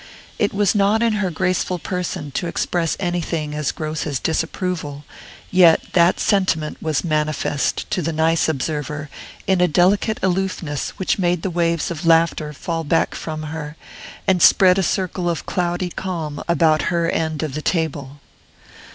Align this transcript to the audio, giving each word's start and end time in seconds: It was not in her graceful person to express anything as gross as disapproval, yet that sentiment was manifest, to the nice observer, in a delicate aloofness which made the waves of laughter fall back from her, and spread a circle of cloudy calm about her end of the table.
It 0.39 0.51
was 0.51 0.73
not 0.73 1.03
in 1.03 1.13
her 1.13 1.29
graceful 1.29 1.77
person 1.77 2.31
to 2.31 2.47
express 2.47 2.97
anything 2.99 3.53
as 3.53 3.71
gross 3.71 4.07
as 4.07 4.17
disapproval, 4.17 5.05
yet 5.51 5.93
that 5.93 6.19
sentiment 6.19 6.81
was 6.81 7.03
manifest, 7.03 7.87
to 7.91 8.01
the 8.01 8.11
nice 8.11 8.49
observer, 8.49 9.11
in 9.45 9.61
a 9.61 9.67
delicate 9.67 10.17
aloofness 10.23 10.89
which 10.97 11.19
made 11.19 11.43
the 11.43 11.51
waves 11.51 11.91
of 11.91 12.03
laughter 12.03 12.51
fall 12.51 12.83
back 12.83 13.13
from 13.13 13.43
her, 13.43 13.75
and 14.25 14.41
spread 14.41 14.79
a 14.79 14.81
circle 14.81 15.29
of 15.29 15.45
cloudy 15.45 15.89
calm 15.91 16.41
about 16.47 16.81
her 16.89 17.07
end 17.07 17.43
of 17.43 17.53
the 17.53 17.61
table. 17.61 18.19